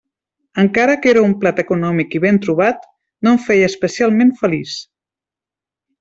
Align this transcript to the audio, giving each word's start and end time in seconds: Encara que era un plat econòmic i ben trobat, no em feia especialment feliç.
Encara 0.61 0.93
que 1.01 1.09
era 1.11 1.21
un 1.25 1.33
plat 1.43 1.59
econòmic 1.65 2.17
i 2.19 2.23
ben 2.25 2.39
trobat, 2.47 2.87
no 3.27 3.33
em 3.37 3.41
feia 3.47 3.67
especialment 3.73 4.33
feliç. 4.45 4.73